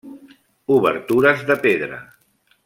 [0.75, 2.01] Obertures de pedra.